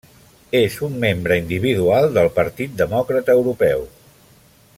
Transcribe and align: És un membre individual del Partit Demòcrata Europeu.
És 0.59 0.77
un 0.87 0.95
membre 1.03 1.37
individual 1.41 2.09
del 2.17 2.33
Partit 2.39 2.75
Demòcrata 2.83 3.37
Europeu. 3.41 3.87